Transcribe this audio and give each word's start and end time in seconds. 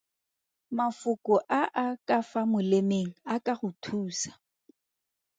Mafoko 0.77 1.33
a 1.59 1.61
a 1.85 1.85
ka 2.07 2.17
fa 2.29 2.41
molemeng 2.51 3.11
a 3.33 3.35
ka 3.45 3.53
go 3.59 3.69
thusa. 3.83 4.31